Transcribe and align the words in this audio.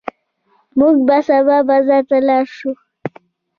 موږ 0.79 0.95
به 1.07 1.17
سبا 1.27 1.57
بازار 1.69 2.01
ته 2.09 2.17
لاړ 2.27 2.45
شو. 2.57 2.71